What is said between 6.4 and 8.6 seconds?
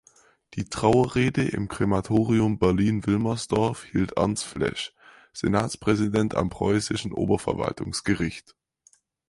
Preußischen Oberverwaltungsgericht.